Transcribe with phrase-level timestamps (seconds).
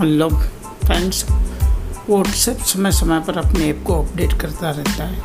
[0.00, 1.24] Hello friends
[2.08, 5.22] WhatsApp समय समय पर अपने ऐप को अपडेट करता रहता है,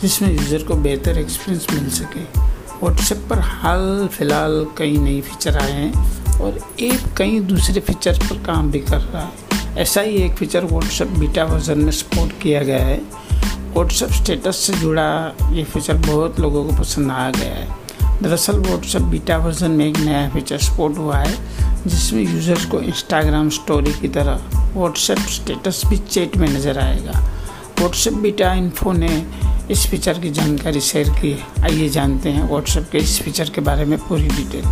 [0.00, 2.22] जिसमें यूज़र को बेहतर एक्सपीरियंस मिल सके।
[2.80, 8.42] व्हाट्सएप पर हाल फ़िलहाल कई नई फीचर आए हैं और एक कई दूसरे फीचर पर
[8.46, 12.62] काम भी कर रहा है। ऐसा ही एक फीचर व्हाट्सएप बीटा वर्जन में सपोर्ट किया
[12.62, 13.00] गया है।
[13.74, 15.10] व्हाट्सएप स्टेटस से जुड़ा
[15.52, 17.68] ये फीचर बहुत लोगों को पसंद आ गया है।
[18.22, 21.34] दरअसल व्हाट्सएप बीटा वर्जन में एक नया फीचर सपोर्ट हुआ है,
[21.86, 24.40] जिसमें यूज़र्स को इंस्टाग्राम स्टोरी की तरह
[24.74, 27.20] व्हाट्सएप स्टेटस भी चैट में नज़र आएगा।
[27.78, 29.22] व्हाट्सएप बीटा इन्फो ने
[29.70, 33.60] इस फीचर की जानकारी शेयर की है। आइए जानते हैं व्हाट्सएप के इस फीचर के
[33.60, 34.64] बारे में पूरी डिटेल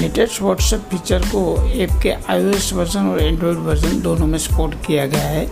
[0.00, 5.06] लेटेस्ट व्हाट्सएप फीचर को ऐप के आईओएस वर्जन और एंड्रॉयड वर्जन दोनों में सपोर्ट किया
[5.06, 5.46] गया है।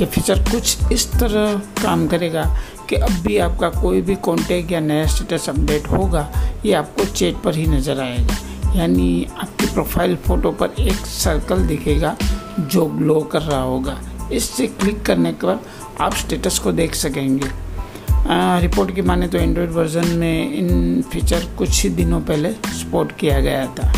[0.00, 2.44] ये फीचर कुछ इस तरह काम करेगा
[2.88, 6.28] कि अब भी आपका कोई भी कॉन्टेक्ट या नया स्टेटस अपडेट होगा
[6.64, 8.36] ये आपको चैट पर ही नज़र आएगा।
[8.76, 12.16] यानी आपकी प्रोफ़ाइल फ़ोटो पर एक सर्कल दिखेगा
[12.60, 13.98] जो ग्लो कर रहा होगा।
[14.32, 15.60] इससे क्लिक करने के बाद
[16.00, 17.48] आप स्टेटस को देख सकेंगे।
[18.22, 23.12] आ, रिपोर्ट की माने तो एंड्रॉयड वर्जन में इन फीचर कुछ ही दिनों पहले सपोर्ट
[23.18, 23.92] किया गया था।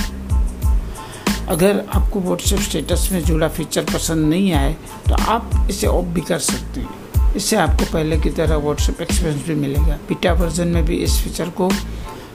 [1.48, 4.72] अगर आपको व्हाट्सएप स्टेटस में जुड़ा फीचर पसंद नहीं आए
[5.08, 9.46] तो आप इसे ऑफ़ भी कर सकते हैं। इससे आपको पहले की तरह व्हाट्सएप एक्सपीरियंस
[9.46, 11.70] भी मिलेगा। बीटा वर्जन में भी इस फीचर को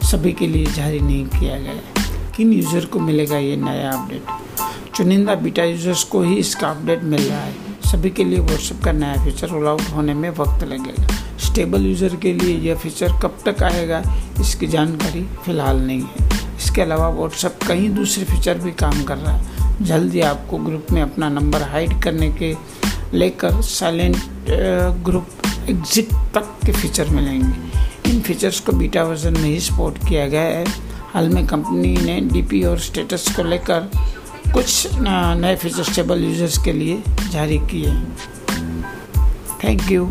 [0.04, 4.96] सभी के लिए जारी नहीं किया गया है। किन यूज़र को मिलेगा ये नया अपडेट
[4.96, 7.54] चुनिंदा बीटा यूज़र्स को ही इसका अपडेट मिल रहा है।
[7.92, 12.16] सभी के लिए व्हाट्सएप का नया फीचर रोल आउट होने में वक्त लगेगा। स्टेबल यूज़र
[12.16, 14.04] के लिए यह फीचर कब तक आएगा,
[14.42, 16.29] इसकी जानकारी फ़िलहाल नहीं है।
[16.60, 21.02] इसके अलावा व्हाट्सएप कई दूसरे फीचर भी काम कर रहा है। जल्दी आपको ग्रुप में
[21.02, 22.54] अपना नंबर हाइड करने के
[23.14, 24.18] लेकर साइलेंट
[25.06, 25.28] ग्रुप
[25.70, 30.42] एग्जिट तक के फीचर मिलेंगे। इन फीचर्स को बीटा वर्जन में ही सपोर्ट किया गया
[30.42, 30.66] है।
[31.14, 33.90] हाल में कंपनी ने डीपी और स्टेटस को लेकर
[34.54, 38.84] कुछ नए फीचर स्टेबल यूज़र्स के लिए जारी किए हैं।
[39.64, 40.06] Thank you